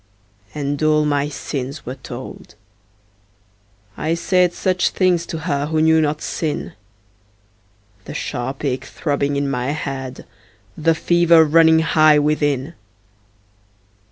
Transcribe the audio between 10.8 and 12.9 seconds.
fever running high within.